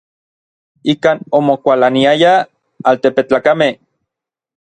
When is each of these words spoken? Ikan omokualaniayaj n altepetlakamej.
Ikan 0.93 1.17
omokualaniayaj 1.39 2.39
n 2.45 2.45
altepetlakamej. 2.89 3.73